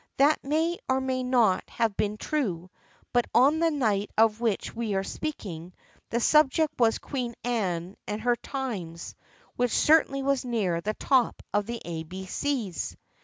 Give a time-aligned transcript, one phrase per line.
[0.17, 2.71] That may or may not have been true,
[3.13, 5.73] but on the night of which we are speaking
[6.09, 9.13] the subject was Queen Anne and her times,
[9.57, 12.97] which certainly was near the top of the A B C's.